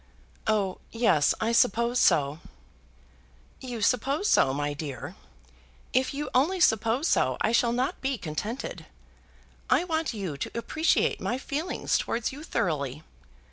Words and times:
"Oh, 0.47 0.79
yes, 0.89 1.35
I 1.39 1.51
suppose 1.51 1.99
so." 1.99 2.39
"You 3.59 3.83
suppose 3.83 4.27
so, 4.27 4.51
my 4.51 4.73
dear! 4.73 5.15
If 5.93 6.11
you 6.11 6.27
only 6.33 6.59
suppose 6.59 7.07
so 7.07 7.37
I 7.39 7.51
shall 7.51 7.71
not 7.71 8.01
be 8.01 8.17
contented. 8.17 8.87
I 9.69 9.83
want 9.83 10.11
you 10.11 10.37
to 10.37 10.57
appreciate 10.57 11.21
my 11.21 11.37
feelings 11.37 11.99
towards 11.99 12.31
you 12.31 12.41
thoroughly. 12.41 13.03